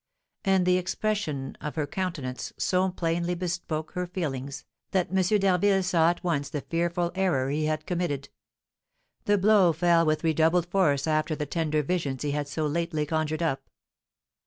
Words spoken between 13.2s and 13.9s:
up.